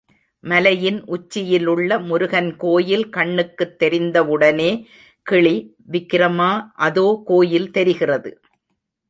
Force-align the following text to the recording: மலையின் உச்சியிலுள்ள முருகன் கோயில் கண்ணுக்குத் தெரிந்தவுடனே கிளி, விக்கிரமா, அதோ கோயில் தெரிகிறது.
மலையின் 0.43 1.03
உச்சியிலுள்ள 1.05 1.99
முருகன் 1.99 2.55
கோயில் 2.55 3.09
கண்ணுக்குத் 3.09 3.83
தெரிந்தவுடனே 3.83 4.85
கிளி, 5.21 5.75
விக்கிரமா, 5.91 6.71
அதோ 6.75 7.21
கோயில் 7.25 7.71
தெரிகிறது. 7.71 8.31